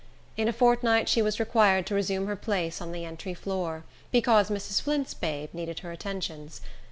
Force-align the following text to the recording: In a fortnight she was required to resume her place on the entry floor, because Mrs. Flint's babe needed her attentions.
In 0.35 0.47
a 0.47 0.51
fortnight 0.51 1.07
she 1.07 1.21
was 1.21 1.39
required 1.39 1.85
to 1.85 1.93
resume 1.93 2.25
her 2.25 2.35
place 2.35 2.81
on 2.81 2.91
the 2.91 3.05
entry 3.05 3.35
floor, 3.35 3.83
because 4.11 4.49
Mrs. 4.49 4.81
Flint's 4.81 5.13
babe 5.13 5.53
needed 5.53 5.81
her 5.81 5.91
attentions. 5.91 6.59